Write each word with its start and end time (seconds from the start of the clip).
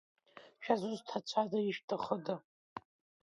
Шәызусҭцәада, 0.63 1.59
ишәҭахыда? 1.61 2.35